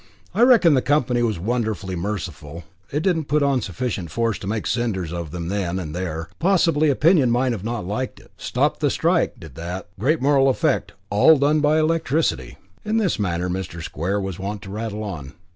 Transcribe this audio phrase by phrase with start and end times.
[0.33, 4.65] I reckon the company was wonderfully merciful it didn't put on sufficient force to make
[4.65, 8.31] cinders of them then and there; possibly opinion might not have liked it.
[8.35, 9.89] Stopped the strike, did that.
[9.99, 13.79] Great moral effect all done by electricity." In this manner Mr.
[13.83, 15.33] Square was wont to rattle on.